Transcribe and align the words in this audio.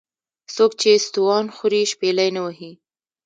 ـ 0.27 0.53
څوک 0.55 0.71
چې 0.81 0.91
ستوان 1.07 1.45
خوري 1.55 1.81
شپېلۍ 1.91 2.29
نه 2.35 2.41
وهي. 2.45 2.71